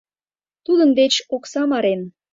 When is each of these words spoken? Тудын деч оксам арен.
Тудын 0.65 0.89
деч 0.99 1.13
оксам 1.35 1.69
арен. 1.77 2.01